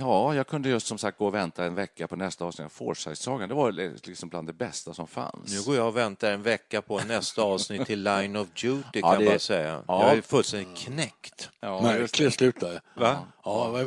[0.00, 2.68] Ja, jag kunde just som sagt gå och vänta en vecka på nästa avsnitt av
[2.68, 3.48] Forsyth-sagan.
[3.48, 3.72] Det var
[4.08, 5.52] liksom bland det bästa som fanns.
[5.52, 9.00] Nu går jag och väntar en vecka på nästa avsnitt till Line of Duty kan
[9.00, 9.82] Ja, jag det- bara säga.
[9.88, 10.08] ja.
[10.08, 11.50] Jag är fullständigt knäckt.
[11.60, 11.82] Ja.
[11.82, 12.80] Märkligt slut där.
[12.96, 13.18] Va?
[13.44, 13.78] Ja,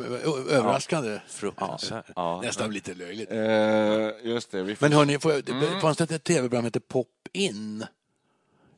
[0.50, 1.20] överraskande.
[1.28, 2.06] Fruktansvärt.
[2.16, 2.40] Ja.
[2.44, 3.30] Nästan lite löjligt.
[3.30, 4.62] Eh, just det.
[4.62, 4.86] Vi får...
[4.86, 5.60] Men hörni, får jag, Mm.
[5.74, 7.86] det fanns det inte ett tv-program som hette Pop In?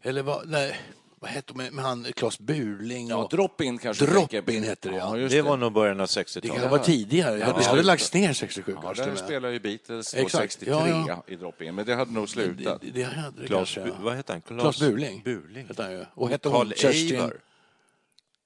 [0.07, 0.77] Eller vad, nej,
[1.19, 3.09] vad hette med, med han Claes Burling?
[3.09, 4.07] Ja, Och, Drop-In kanske.
[4.07, 5.17] Drop-In hette det, ja.
[5.17, 6.61] just Det var nog början av det 60-talet.
[6.61, 7.39] kan vara tidigare.
[7.39, 9.05] Ja, det hade lagts ner 67 Ja, kanske.
[9.05, 10.53] där spelar ju Beatles Exakt.
[10.53, 11.23] 63 Ja, ja.
[11.27, 12.81] i Drop-In, men det hade nog slutat.
[12.81, 13.95] Det, det hade det Claes, kanske.
[14.03, 14.59] Vad heter han?
[14.61, 15.23] Claes Burling.
[15.25, 15.67] Burling.
[15.67, 16.05] Hette han ju.
[16.15, 17.17] Och hette hon Kerstin...
[17.17, 17.37] Eivar.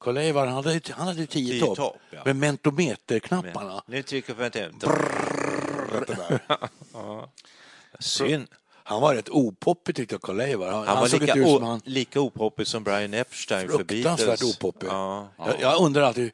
[0.01, 1.77] Carl Eivar, han hade, han hade tio, Tio topp.
[1.77, 2.23] topp, ja.
[2.25, 3.83] Med mentometerknapparna.
[3.87, 4.81] Nu trycker jag på en
[7.99, 8.47] Synd.
[8.89, 10.71] Han var rätt opoppig tyckte jag, Carl Eivar.
[10.73, 11.81] Han, Han var såg lika, inte ut som o- han...
[11.85, 14.57] lika opoppig som Brian Epstein för Fruktansvärt Beatles.
[14.57, 14.89] opoppig.
[14.91, 15.29] Ja.
[15.39, 16.31] Jag, jag undrar alltid,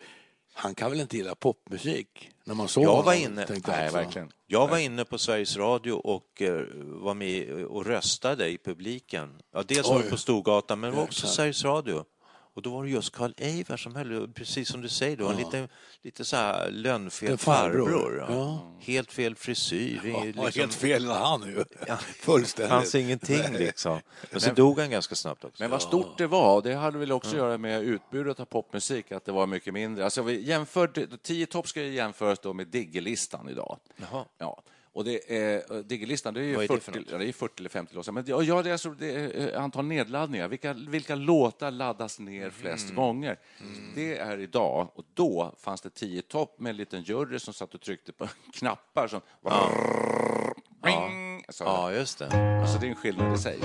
[0.55, 2.31] han kan väl inte gilla popmusik?
[2.45, 3.97] När man såg Jag honom, var inne- tänkte jag Nej, också.
[3.99, 4.31] verkligen.
[4.47, 9.31] Jag var inne på Sveriges Radio och eh, var med och röstade i publiken.
[9.53, 10.11] Ja, dels var det Oj.
[10.11, 11.27] på Storgatan, men det var också.
[11.27, 12.05] Sveriges Radio.
[12.55, 15.37] Och då var det just Carl Eivar som höll, precis som du säger, då, en
[15.37, 15.69] lite,
[16.03, 17.87] lite så här lönnfel En farbror.
[17.91, 18.27] farbror.
[18.29, 18.35] Ja.
[18.35, 18.77] Ja.
[18.81, 20.01] Helt fel frisyr.
[20.05, 21.65] Ja, liksom, helt fel han ju.
[21.87, 21.97] Ja.
[21.97, 22.71] Fullständigt.
[22.71, 24.01] fanns ingenting liksom.
[24.31, 25.63] Men så dog han ganska snabbt också.
[25.63, 29.13] Men vad stort det var, det hade väl också att göra med utbudet av popmusik,
[29.13, 30.05] att det var mycket mindre.
[30.05, 33.79] Alltså vi jämförde, tio topp ska ju jämföras då med Diggelistan idag.
[33.97, 34.25] Jaha.
[34.39, 34.63] Ja.
[34.95, 37.11] Och det är, Diggelistan, det är ju är det 40, för något?
[37.11, 38.13] ja, det är 40 eller 50 låtar.
[38.13, 40.49] Men ja, ja, det är alltså det är eh, antal nedladdningar.
[40.49, 42.97] Vilka, vilka låtar laddas ner flest Mm.
[42.97, 43.39] gånger?
[43.95, 47.75] Det är idag, och då fanns det tio topp med en liten jury som satt
[47.75, 49.21] och tryckte på knappar som...
[50.85, 51.45] Ring!
[51.49, 52.61] Så- Ja, just det.
[52.63, 53.59] Alltså det är en skillnad i sig.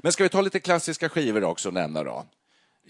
[0.00, 2.24] Men ska vi ta lite klassiska skivor också och nämna då?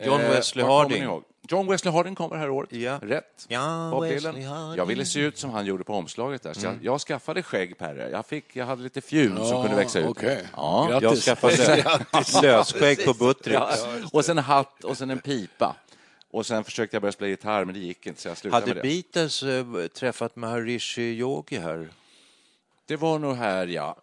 [0.00, 1.22] John Eh, Wesley kommer Harding.
[1.48, 2.72] John Wesley Harding kom det här året.
[2.72, 2.98] Ja.
[3.02, 3.46] Rätt.
[3.48, 4.42] Ja, Bob Dylan.
[4.76, 6.78] Jag ville se ut som han gjorde på omslaget där, så Mm.
[6.83, 8.11] jag, jag skaffade skägg, Perre.
[8.11, 10.07] Jag, fick, jag hade lite fjun som Ja, kunde växa ut.
[10.07, 10.46] okej.
[10.57, 10.87] Ja.
[10.90, 11.26] Grattis.
[11.26, 11.85] Jag skaffade
[12.42, 13.57] lösskägg på Buttricks.
[13.59, 13.76] Ja.
[14.12, 15.76] Och sen en hatt och sen en pipa.
[16.31, 18.74] Och sen försökte jag börja spela gitarr, men det gick inte, så jag slutade Hade
[18.74, 18.88] med det.
[19.12, 21.88] Beatles eh, träffat Maharishi Yogi här?
[22.87, 23.96] Det var nog här, ja.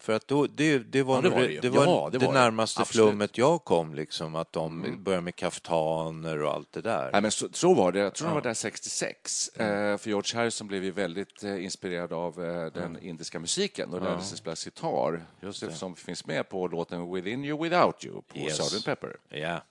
[0.00, 2.32] För att då, det, det var, Ja, det var det, det var Ja, det, var
[2.32, 3.04] närmaste Absolut.
[3.04, 3.10] Mm.
[3.10, 7.10] flummet jag kom, liksom, att de började med kaftaner och allt det där.
[7.12, 7.98] Nej, men så, så var det.
[7.98, 9.48] Jag tror de var där 66.
[9.48, 14.02] Eh, för George Harrison blev ju väldigt eh, inspirerad av eh, den indiska musiken och
[14.02, 15.26] lärde sig spela sitar.
[15.40, 15.72] Just det.
[15.72, 18.72] Som finns med på låten Within You Without You på Yes.
[18.72, 18.84] Sgt.
[18.84, 19.16] Pepper.
[19.28, 19.62] Ja.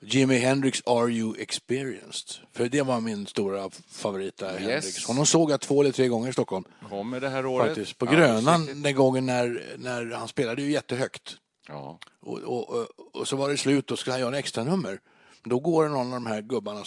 [0.00, 2.36] Jimi Hendrix Are You Experienced?
[2.52, 4.60] För det var min stora favorit där, Yes.
[4.60, 5.04] Hendrix.
[5.06, 6.64] Honom såg jag två eller tre gånger i Stockholm.
[6.88, 7.66] Kommer det här året.
[7.66, 7.98] Faktiskt.
[7.98, 11.36] På Ja, Grönan den gången när, när han spelade ju jättehögt.
[11.68, 11.98] Ja.
[12.20, 15.00] Och, och, och, och så var det slut och skulle han göra en extra nummer.
[15.44, 16.84] Då går någon av de här gubbarna,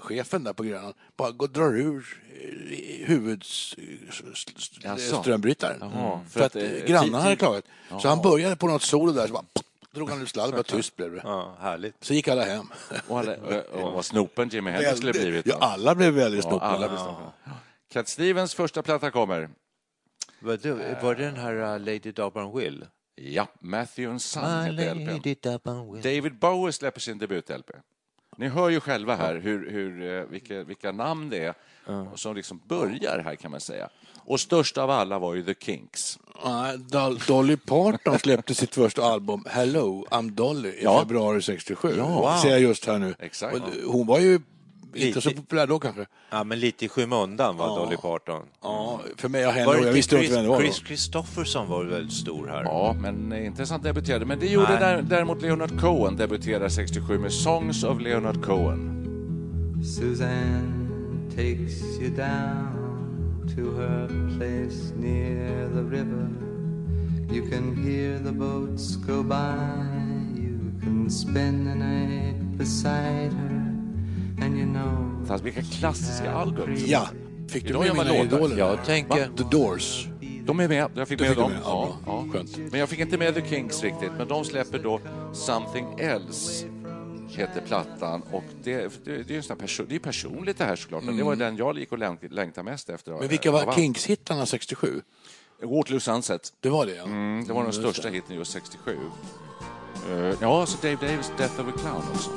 [0.00, 5.78] chefen där på Grönan, bara går, drar ur eh, huvudströmbrytaren.
[5.80, 7.64] Jaha, För att eh, grannarna hade klagat.
[8.02, 9.44] Så han började på något solo där, så bara
[9.94, 11.20] drog han ur sladden, bara tyst blev det.
[11.24, 12.04] ja, härligt.
[12.04, 12.66] Så gick alla hem.
[13.08, 13.36] Och, alla,
[13.72, 15.46] och vad snopen Jimi Hendrix skulle blivit.
[15.46, 16.68] Ja, alla blev väldigt Ja, snopna.
[16.68, 17.32] alla blev snopna.
[17.92, 19.50] Cat Stevens första platta kommer.
[20.40, 22.86] Var det, var det den här uh, Lady Dobban Will?
[23.14, 26.00] Ja, Matthew and Son My heter LPn.
[26.02, 27.70] David Bowie släpper sin debut-LP.
[28.36, 31.54] Ni hör ju själva här hur, hur, eh, vilka, vilka namn det är
[32.16, 33.88] som liksom börjar här kan man säga.
[34.26, 36.18] Och störst av alla var ju The Kinks.
[37.26, 40.98] Dolly Parton släppte sitt första album Hello, I'm Dolly i Ja.
[41.00, 41.94] februari 67.
[41.98, 42.38] Ja.
[42.42, 43.14] Ser jag just här nu.
[43.18, 43.56] Exakt.
[43.86, 44.40] Hon var ju
[44.94, 46.06] inte så Lite- populär då kanske.
[46.30, 48.42] Ja, men lite i skymundan var Dolly Parton.
[48.62, 50.86] Ja, för mig och henne, Var jag visste inte inte vem det Chris, var.
[50.86, 52.62] Chris Christopherson var väldigt stor här?
[52.64, 54.24] Ja, men inte så han debuterade.
[54.26, 54.78] Men det gjorde Nej.
[54.80, 58.90] där, däremot Leonard Cohen, debuterade 67 med Songs of Leonard Cohen.
[59.84, 62.83] Suzanne takes you down
[63.56, 66.28] to her place near the river.
[67.30, 69.56] You can hear the boats go by.
[70.36, 73.60] You can spend the night beside her.
[74.44, 76.74] And you know Fast vilka klassiska album.
[76.86, 77.08] Ja,
[77.48, 78.58] fick du Idag med mina idoler?
[78.58, 79.28] Jag tänker...
[79.36, 80.08] The Doors.
[80.46, 81.52] De är med, jag fick Du med fick dem.
[81.52, 82.24] med, Ja, ja.
[82.70, 85.00] Men jag fick inte med The Kings riktigt, men de släpper då
[85.32, 86.66] Something Else
[87.34, 91.02] heter plattan och det, det, det är ju perso- det är personligt det här såklart,
[91.04, 93.10] men det var den jag gick och längt- längtade mest efter.
[93.10, 93.20] Mm.
[93.20, 95.02] Men vilka var Kings-hittarna 67?
[95.62, 96.52] Waterloo Sunset.
[96.60, 97.02] Det var det, ja.
[97.04, 98.14] Mm, det var den Just största det.
[98.14, 98.98] hiten just 67.
[100.10, 102.30] Eh, ja, så Dave Davis Death of a Clown också.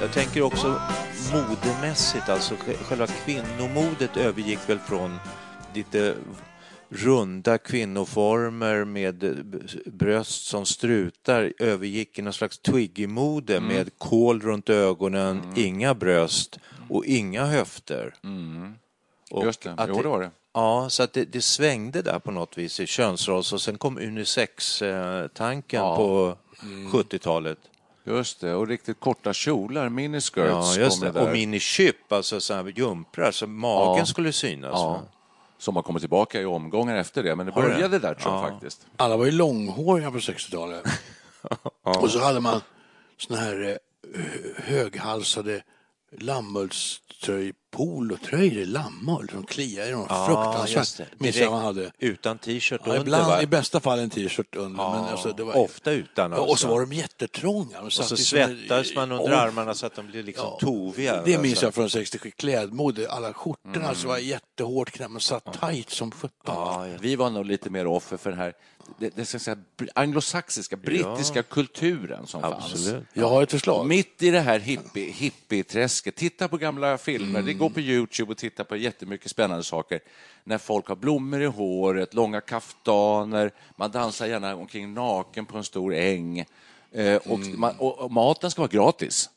[0.00, 0.80] Jag tänker också
[1.32, 5.18] modemässigt, alltså sj- själva kvinnomodet övergick väl från
[5.74, 6.14] lite
[6.94, 9.44] runda kvinnoformer med
[9.86, 17.04] bröst som strutar övergick i någon slags Twiggy-mode med kol runt ögonen, inga bröst och
[17.04, 18.14] inga höfter.
[19.30, 20.30] Och Just det, jo det var det.
[20.52, 23.98] Ja, så att det, det svängde där på något vis i könsrolls och sen kom
[23.98, 25.96] unisex-tanken Ja.
[25.96, 26.36] på
[26.92, 27.58] 70-talet.
[28.06, 31.10] Just det, och riktigt korta kjolar, miniskirts Ja, just det.
[31.10, 31.22] där.
[31.26, 34.06] Och minichip, alltså så här jumprar, så magen Ja.
[34.06, 34.72] skulle synas.
[34.72, 35.02] Ja?
[35.64, 38.50] Som har kommit tillbaka i omgångar efter det, men det började där tror jag Ja.
[38.50, 38.86] faktiskt.
[38.96, 40.84] Alla var ju långhåriga på 60-talet.
[41.82, 42.60] Och så hade man
[43.18, 43.78] såna här
[44.14, 45.62] eh, höghalsade
[46.18, 51.08] lammullströj, polotröjor i lammull som kliar i dem Ja, fruktansvärt.
[51.20, 51.90] Minns jag man hade.
[51.98, 53.42] Utan t-shirt Ja, under, ibland, va?
[53.42, 54.82] I bästa fall en t-shirt under.
[54.82, 56.68] Ja, men alltså, det var, ofta utan Ja, Och så alltså.
[56.68, 57.78] var de jättetrånga.
[57.78, 60.58] De Och så såna- svettades man under Ja, armarna så att de blev liksom Ja,
[60.60, 61.22] toviga.
[61.24, 61.66] Det minns alltså.
[61.66, 62.30] jag från 67.
[62.30, 63.10] Klädmode.
[63.10, 65.08] Alla skjortorna alltså var jättehårt knäppta.
[65.12, 66.30] Man satt tajt som sjutton.
[66.44, 66.86] Ja.
[67.00, 68.52] Vi var nog lite mer offer för den här
[68.98, 69.56] det, det ska säga,
[69.94, 72.54] anglosaxiska, brittiska kulturen som fanns.
[72.72, 73.04] Absolut.
[73.12, 73.86] Jag har ett förslag.
[73.86, 78.38] Mitt i det här hippie, hippieträsket, titta på gamla filmer, det går på Youtube och
[78.38, 80.00] titta på jättemycket spännande saker.
[80.44, 85.64] När folk har blommor i håret, långa kaftaner, man dansar gärna omkring naken på en
[85.64, 86.44] stor äng.
[86.92, 89.30] Eh, och, man, och, maten ska vara gratis.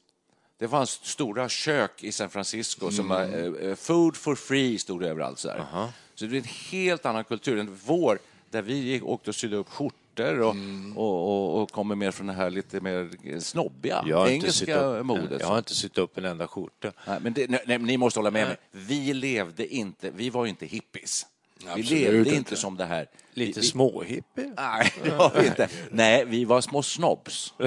[0.57, 5.01] Det fanns stora kök i San Francisco som var eh, eh, food for free stod
[5.01, 5.39] det överallt.
[5.39, 5.87] Så, här.
[6.15, 9.69] så det är en helt annan kultur än vår, där vi åkte och sydde upp
[9.69, 10.55] skjortor och,
[10.95, 15.41] och, och, och kommer mer från det här lite mer snobbiga Jag engelska upp, modet.
[15.41, 16.91] jag har inte sytt upp en enda skjorta.
[17.07, 18.57] Nej, men det, nej, nej, ni måste hålla med mig.
[18.71, 21.25] Vi levde inte, vi var ju inte hippies.
[21.59, 22.55] Vi Absolut levde inte.
[22.55, 23.07] som det här.
[23.33, 24.53] Lite vi, småhippie.
[24.57, 25.67] Nej, det var vi inte.
[25.91, 27.53] Nej, vi var små snobs.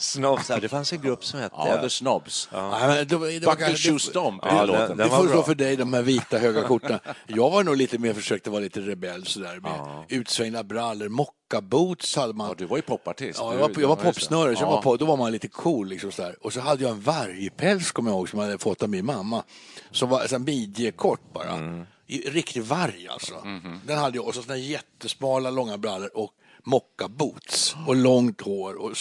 [0.00, 1.54] Snobs, ja, det fanns en grupp som hette...
[1.58, 2.48] Ja, the snobs.
[2.52, 4.88] Nej, men det, var- det var Buckle kanske- shoe stomp Ja, är låten.
[4.88, 7.00] den- Det får stå för dig, de här vita höga skjortorna.
[7.26, 12.32] Jag var nog lite mer, försökte vara lite rebell sådär med utsvängda brallor, mockaboots hade
[12.34, 12.48] man.
[12.48, 13.38] Ja, du var ju popartist.
[13.42, 14.74] Ja, jag var, jag var ja, popsnöre, så jag Ja.
[14.74, 15.88] var på, då var man lite cool.
[15.88, 16.36] Liksom sådär.
[16.40, 19.06] Och så hade jag en vargpäls, kommer jag ihåg, som jag hade fått av min
[19.06, 19.42] mamma.
[19.90, 21.50] Som var midjekort bara.
[21.50, 21.86] Mm.
[22.20, 23.34] Riktig varg alltså.
[23.44, 23.80] Mhm.
[23.86, 24.26] Den hade jag.
[24.26, 26.30] Och så sådana jättesmala, långa brallor och
[26.64, 27.76] mockaboots.
[27.86, 28.92] Och långt hår och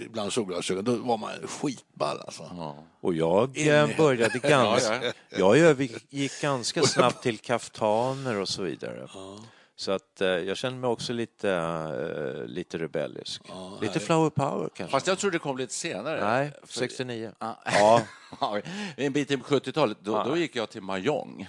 [0.00, 0.84] ibland solglasögon.
[0.84, 2.74] Då var man skitball alltså.
[3.00, 4.94] Och jag In eh, började ganska...
[5.04, 5.38] Ja, ja.
[5.38, 9.08] Jag övergick ganska snabbt till kaftaner och så vidare.
[9.76, 13.42] Så att eh, jag kände mig också lite, eh, lite rebellisk.
[13.80, 14.92] lite flower power kanske.
[14.92, 16.24] Fast jag tror det kom lite senare.
[16.24, 17.32] Nej, För- 69.
[17.38, 17.62] Ja.
[17.64, 18.02] Ja.
[18.40, 18.60] Ja,
[18.96, 20.24] en bit in på 70-talet, då, Ja.
[20.24, 21.48] då gick jag till Mahjong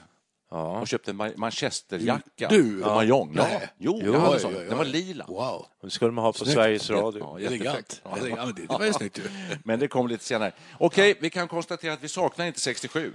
[0.54, 0.80] Ja.
[0.82, 2.82] och köpte en ma- manchesterjacka Du?
[2.82, 3.34] på Mahjong.
[3.36, 3.44] Ja.
[3.44, 3.70] Nej.
[3.78, 4.54] Jo, Jo, jag hade oj, sån.
[4.56, 4.66] oj, oj.
[4.70, 5.26] Den var lila.
[5.28, 5.38] Wow.
[5.40, 6.52] Och det skulle man ha på Snyggt.
[6.54, 7.40] Sveriges Radio.
[7.40, 7.48] Ja.
[7.48, 8.02] Elegant.
[8.04, 8.18] Ja.
[8.22, 8.30] Det,
[8.62, 9.22] det var ju snyggt ju.
[9.64, 10.52] Men det kom lite senare.
[10.78, 13.14] Okej, vi kan konstatera att vi saknar inte 67.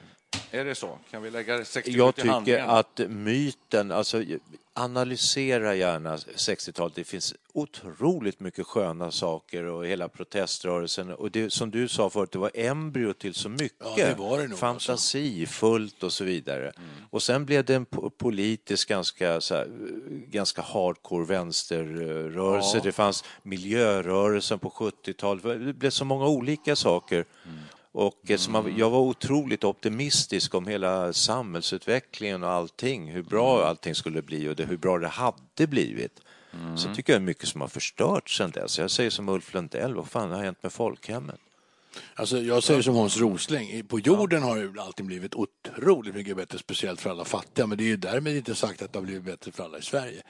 [0.51, 0.99] Är det så?
[1.11, 2.71] Kan vi lägga 67 Jag tycker handlingen?
[2.71, 4.23] att myten, alltså
[4.79, 6.95] analysera gärna 60-talet.
[6.95, 11.11] Det finns otroligt mycket sköna saker och hela proteströrelsen.
[11.11, 13.73] Och det, som du sa förut, det var embryo till så mycket.
[13.97, 14.57] Ja, det var det nog, alltså.
[14.57, 16.73] Fantasifullt och så vidare.
[17.11, 19.69] Och sen blev det en po- politisk ganska, så här,
[20.29, 22.77] ganska hardcore vänsterrörelse.
[22.77, 22.83] Ja.
[22.85, 25.43] Det fanns miljörörelsen på 70-talet.
[25.67, 27.25] Det blev så många olika saker.
[27.97, 33.95] Och eh, man, jag var otroligt optimistisk om hela samhällsutvecklingen och allting, hur bra allting
[33.95, 36.21] skulle bli och det, hur bra det hade blivit.
[36.77, 38.79] Så tycker jag mycket som har förstörts sedan dess.
[38.79, 41.41] Jag säger som Ulf Lundell, vad fan har hänt med folkhemmet?
[42.15, 46.59] Alltså, jag säger som Hans Rosling, på jorden har ju allting blivit otroligt mycket bättre,
[46.59, 47.67] speciellt för alla fattiga.
[47.67, 49.83] Men det är ju därmed inte sagt att det har blivit bättre för alla i
[49.83, 50.23] Sverige.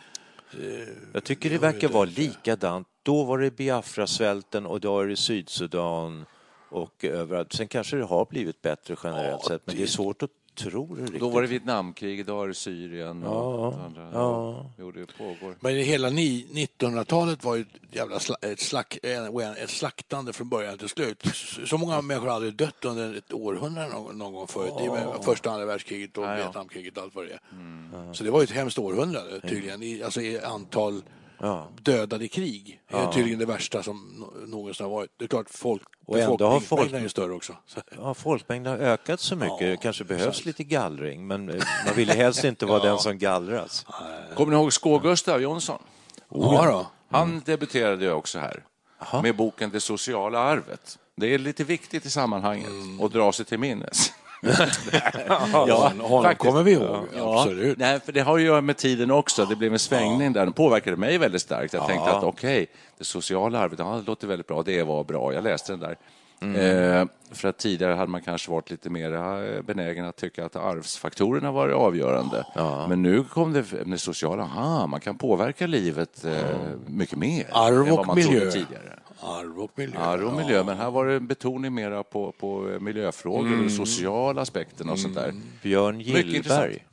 [1.12, 2.88] Jag tycker det verkar vara likadant.
[3.02, 6.24] Då var det Biafra-svälten och då är det Sydsudan
[6.68, 7.52] och överallt.
[7.52, 10.94] Sen kanske det har blivit bättre generellt Ja, sett, men det är svårt att tro
[10.94, 11.20] det riktigt.
[11.20, 13.34] Då var det Vietnamkrig, idag är det Syrien och
[13.74, 14.10] Ja, andra.
[14.12, 14.70] ja.
[14.78, 15.56] Jo, det pågår.
[15.60, 16.46] Men hela ni-
[16.78, 21.22] 1900-talet var ju ett jävla sla, ett, slack, eh, ett slaktande från början till slut.
[21.66, 24.72] Så många människor aldrig dött under ett århundrade någon, någon gång förut.
[24.78, 26.36] Det är med första och andra världskriget och Ja, ja.
[26.36, 28.12] Vietnamkriget och allt vad det är.
[28.12, 31.02] Så det var ju ett hemskt århundrade tydligen, i, alltså i antal
[31.38, 31.68] Ja.
[31.82, 32.80] dödade i krig.
[32.90, 35.10] Det är tydligen det värsta som nå- någonsin har varit.
[35.16, 37.56] Det är klart folk, Och ändå har befolkningsmängden folk- är ju större också.
[37.66, 37.80] Så.
[37.96, 39.58] Ja, folkmängden har ökat så mycket.
[39.60, 43.86] det kanske behövs lite gallring, men eh, man vill helst inte vara den som gallras.
[44.34, 45.82] Kommer ni ihåg Skå-Gustav Jonsson?
[46.28, 46.86] Ja, då.
[47.10, 48.64] Han debuterade ju också här
[49.22, 50.98] med boken Det sociala arvet.
[51.16, 52.68] Det är lite viktigt i sammanhanget
[53.02, 54.12] att dra sig till minnes.
[55.66, 56.50] Ja, honom faktiskt.
[56.50, 57.06] kommer vi ihåg.
[57.16, 57.78] Ja, Absolut.
[57.78, 59.44] nej, för det har ju att göra med tiden också.
[59.44, 60.44] Det blev en svängning där.
[60.44, 61.72] Den påverkade mig väldigt starkt.
[61.72, 62.66] Jag tänkte att okej,
[62.98, 64.62] det sociala arvet, ja, det låter väldigt bra.
[64.62, 65.34] Det var bra.
[65.34, 65.96] Jag läste den där.
[66.40, 70.56] Eh, för att tidigare hade man kanske varit lite mer eh, benägen att tycka att
[70.56, 72.44] arvsfaktorerna var avgörande.
[72.88, 76.32] Men nu kom det det sociala, aha, man kan påverka livet eh,
[76.86, 78.30] mycket mer Arv än vad och man miljö.
[78.30, 78.95] trodde tidigare.
[79.20, 79.98] Arv och miljö.
[79.98, 84.42] Arv och miljö, men här var det en betoning mera på, på miljöfrågor och sociala
[84.42, 85.34] aspekterna och sånt där.
[85.62, 86.62] Björn Mycket intressant.
[86.62, 86.86] Gillberg.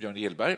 [0.00, 0.56] Björn Gillberg.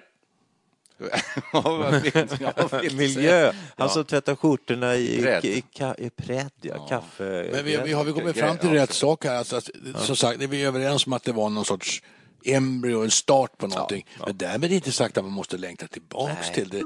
[1.53, 2.01] Ja,
[2.42, 3.53] ja, Miljö.
[3.77, 5.45] Han som tvättar skjortorna i, Prädd.
[5.45, 6.87] i, ka, i prädd, ja.
[6.87, 7.49] Kaffe.
[7.53, 9.37] Men vi, vi har vi kommit fram till rätt sak här.
[9.37, 12.03] Alltså, att, Som sagt, vi är överens om att det var någon sorts
[12.45, 14.07] embryo, en start på någonting.
[14.27, 16.83] Men därmed är det inte sagt att man måste längta tillbaks till det.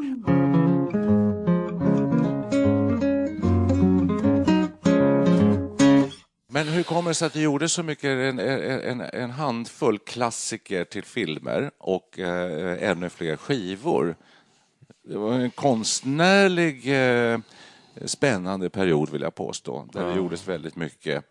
[6.56, 10.84] Men hur kommer det sig att det gjordes så mycket, en, en, en handfull klassiker
[10.84, 14.16] till filmer och eh, ännu fler skivor?
[15.02, 17.38] Det var en konstnärlig eh,
[18.04, 21.24] spännande period vill jag påstå, där det gjordes väldigt mycket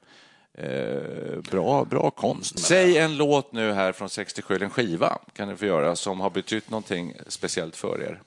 [0.53, 2.59] eh, bra, bra konst.
[2.59, 6.19] Säg en låt nu här från 67, eller en skiva kan ni få göra, som
[6.19, 8.21] har betytt någonting speciellt för er.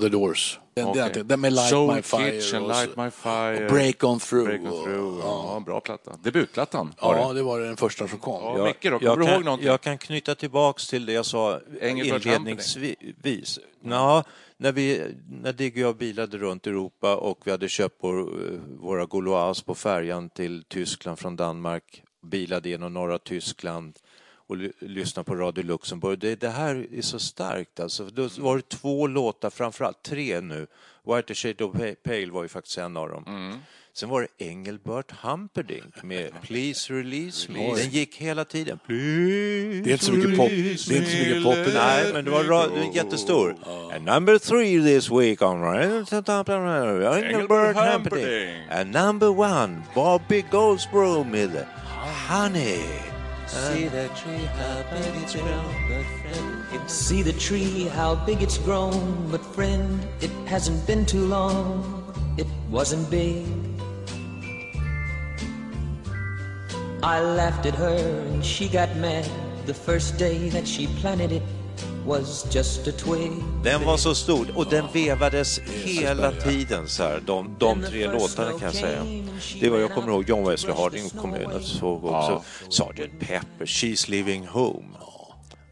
[0.00, 0.58] The Doors.
[0.78, 1.10] Den, Okej.
[1.14, 2.30] den, den med Light Soul My Fire.
[2.40, 3.64] Kitchen, och Light My Fire.
[3.66, 4.46] och Break On Through.
[4.46, 5.20] Break on och- through.
[5.24, 5.50] ja.
[5.54, 6.16] Ja, bra platta.
[6.22, 7.34] Debutplattan var Ja, det.
[7.34, 8.58] det var den första som kom.
[8.58, 12.26] Ja, Micke då, jag, ihåg kan, jag kan knyta tillbaks till det jag sa Engelbert
[12.26, 13.58] inledningsvis.
[13.84, 14.24] Ja,
[14.56, 15.04] när, vi,
[15.42, 18.24] när Digge och jag bilade runt Europa och vi hade köpt vår, eh,
[18.80, 23.96] våra Gauloise på färjan till Tyskland från Danmark, bilade genom norra Tyskland
[24.48, 26.18] och ly- lyssnade på Radio Luxemburg.
[26.18, 27.80] Det, det här är så starkt.
[27.80, 28.04] Alltså.
[28.04, 30.66] Då var det två låtar, framförallt tre nu.
[31.06, 31.72] White Shade of
[32.04, 33.60] Pale var ju faktiskt en av dem.
[33.92, 37.74] Sen var det Engelbert Humperdinck med Please Release Me.
[37.76, 38.78] Den gick hela tiden.
[38.86, 40.48] Please Det är inte så mycket pop.
[40.48, 41.56] Det är inte så mycket pop.
[41.74, 43.56] Nej, men det var ra- det var jättestor.
[43.94, 45.60] And number three this week on
[47.24, 48.70] Engelbert Humperdinck.
[48.70, 51.66] And number one, Bobby Goldsboro med
[52.28, 53.17] Honey.
[53.48, 53.88] See
[57.22, 60.06] the tree, how big it's grown, but friend.
[60.20, 62.04] It hasn't been too long.
[62.36, 63.46] It wasn't big.
[67.02, 67.96] I laughed at her
[68.28, 69.28] and she got mad.
[69.64, 71.42] The first day that she planted it
[72.06, 73.30] was just a twig.
[73.64, 78.50] Den var så stor och den vevades hela tiden så här, de, de tre låtarna
[78.50, 79.02] kan jag säga.
[79.60, 83.18] Det var, jag kommer ihåg John Wesley Harding kom in och såg också Sgt.
[83.20, 84.84] Pepper, She's Living Home.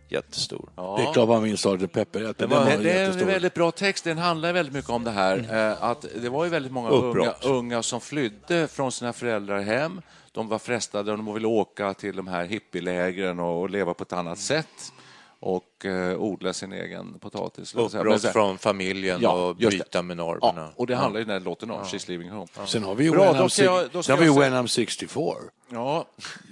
[0.08, 0.68] Jättestor.
[0.96, 1.92] Det är klart man minns Sgt.
[1.92, 2.20] Pepper.
[2.20, 4.04] Den Det, var det är en väldigt bra text.
[4.04, 5.46] Den handlar väldigt mycket om det här.
[5.70, 10.00] eh, Att det var ju väldigt många unga, unga som flydde från sina föräldrar hem.
[10.32, 14.02] De var frestade och de ville åka till de här hippielägren och, och leva på
[14.02, 14.92] ett annat sätt
[15.40, 17.74] och eh, odla sin egen potatis.
[17.74, 20.60] Uppbrott från familjen Ja, och bryta med normerna.
[20.60, 22.46] Ja, och det handlar ju den här låten om, She's Living Home.
[22.66, 24.66] Sen har vi ju Bra, When, då I'm, ska jag- då har vi When I'm
[24.66, 25.24] 64.
[25.72, 26.06] Ja,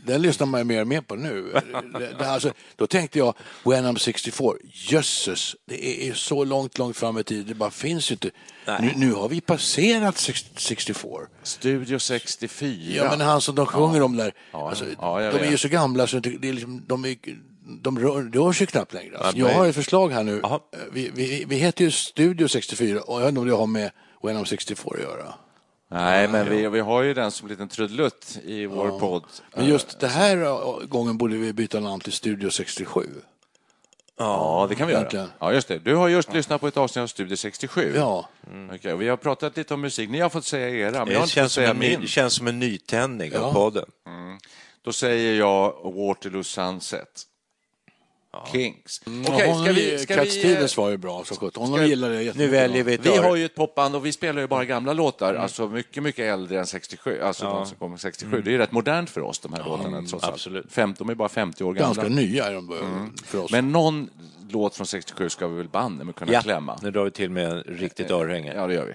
[0.07, 1.61] Den lyssnar man ju mer och mer på nu.
[2.19, 7.19] Det, alltså, då tänkte jag, When I'm 64, jösses, det är, så långt, långt fram
[7.19, 8.31] i tiden, det bara finns ju inte.
[8.81, 11.09] Nu, nu har vi passerat sex- 64.
[11.43, 12.95] Studio 64.
[12.97, 15.69] Ja, men han som de sjunger om där, Ja, alltså, ja, de är ju så
[15.69, 17.17] gamla så det det är liksom, de, är,
[17.83, 19.19] de rör, rör sig knappt längre.
[19.19, 20.41] Alltså, Ja, jag har ett förslag här nu.
[20.43, 20.61] Jaha.
[20.93, 23.91] Vi, vi, vi heter ju Studio 64 och jag vet inte om det har med
[24.23, 25.35] When I'm 64 att göra.
[25.91, 29.25] Nej, men vi, vi har ju den som en liten trudelutt i vår podd.
[29.57, 33.07] Men just det här äh, gången borde vi byta namn till Studio 67.
[34.19, 35.29] Ja, det kan vi göra.
[35.39, 35.79] Ja, just det.
[35.79, 37.93] Du har just lyssnat på ett avsnitt av Studio 67.
[37.97, 38.29] Ja.
[38.75, 40.11] Okej, och vi har pratat lite om musik.
[40.11, 41.77] Ni har fått säga era, men jag har Det inte fått känns som, säga en,
[41.77, 42.07] ny- min.
[42.07, 43.41] känns som en nytändning Ja.
[43.41, 43.85] av podden.
[44.83, 47.23] Då säger jag Waterloo Sunset.
[48.53, 49.03] Kings.
[49.07, 49.99] Mm, Okej, ska vi...
[49.99, 51.57] Ska vi Stevens var ju bra gott.
[51.57, 54.13] Honom ska- gillar jag Nu väljer vi ett vi har ju ett popband och vi
[54.13, 55.43] spelar ju bara gamla låtar, Mm.
[55.43, 58.43] alltså mycket, mycket äldre än 67, alltså de som kommer 67.
[58.43, 60.35] Det är ju rätt modernt för oss, de här låtarna, trots allt.
[60.35, 60.73] absolut.
[60.73, 61.87] Fem, de är bara 50 år gamla.
[62.03, 63.13] Ganska nya är de mm.
[63.25, 63.51] för oss.
[63.53, 64.11] Men någon
[64.51, 66.79] låt från 67 ska vi väl banne med kunna Ja, klämma?
[66.83, 68.55] nu drar vi till med en riktigt örhänge.
[68.55, 68.95] Ja, det gör vi.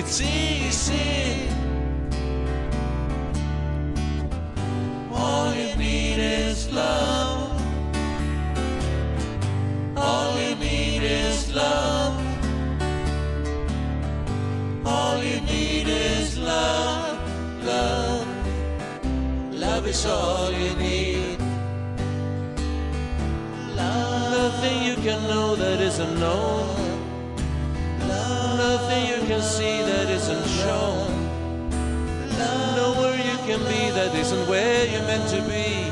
[0.00, 1.48] It's easy.
[5.12, 7.60] All you need is love.
[9.96, 12.14] All you need is love.
[14.86, 17.18] All you need is love.
[17.64, 18.28] Love.
[19.52, 21.40] Love is all you need.
[23.74, 26.77] Nothing you can know that isn't known.
[28.88, 31.10] Nothing you can see that isn't shown.
[32.74, 35.90] Nowhere you can be that isn't where you're meant to be.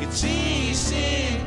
[0.00, 1.40] It's easy.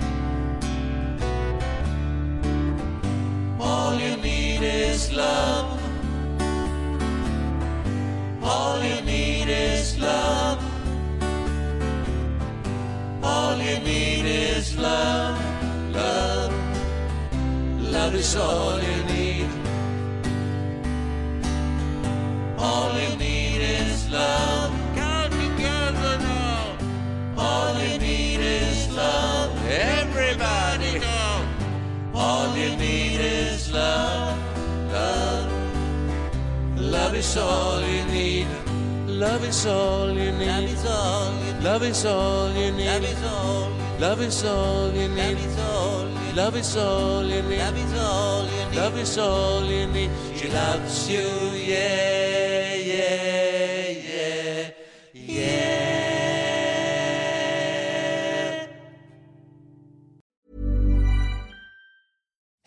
[3.58, 5.80] All you need is love.
[8.44, 10.60] All you need is love.
[13.24, 15.40] All you need is love.
[15.96, 16.52] Love.
[17.80, 19.13] Love is all you need.
[22.66, 24.72] All you need is love.
[24.96, 26.78] Come together now.
[27.38, 29.52] All you need is love.
[29.68, 31.46] Everybody now.
[32.14, 34.38] All you need is love.
[34.92, 35.52] Love.
[36.78, 38.48] Love is all you need.
[39.08, 40.78] Love is all you need.
[41.62, 42.90] Love is all you need.
[44.00, 45.38] Love is all you need.
[45.40, 46.36] Love is all you need.
[46.36, 48.76] Love is all you need.
[48.76, 50.10] Love is all you need.
[50.36, 52.53] She loves you, yeah.